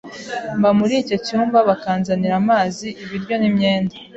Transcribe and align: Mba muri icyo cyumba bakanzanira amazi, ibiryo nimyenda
Mba 0.57 0.69
muri 0.79 0.93
icyo 1.01 1.17
cyumba 1.25 1.57
bakanzanira 1.69 2.33
amazi, 2.41 2.87
ibiryo 3.03 3.35
nimyenda 3.37 3.93